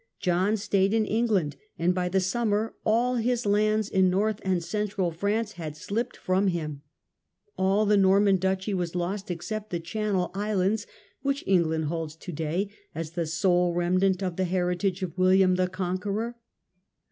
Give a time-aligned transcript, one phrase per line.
[0.19, 5.11] John stayed in England, and by the summer all his lands in north and central
[5.11, 6.81] France had slipt from him.
[7.55, 10.87] All the Norman duchy was lost except the Channel Islands,
[11.21, 15.67] which England holds to day as the sole remnant of the heritage of William the
[15.67, 16.35] Conqueror.